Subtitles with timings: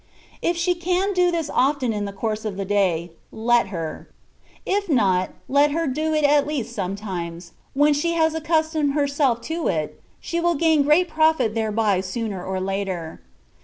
[0.41, 4.09] If she can do this often in the course of the day, let her;
[4.65, 9.41] if not, let her do it at least some times; when she has accustomed herself
[9.41, 13.21] to it, she will gain great profit thereby sooner or later.